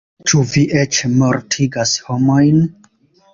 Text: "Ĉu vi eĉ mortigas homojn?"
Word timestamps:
"Ĉu 0.29 0.39
vi 0.53 0.61
eĉ 0.83 1.01
mortigas 1.19 1.93
homojn?" 2.09 2.59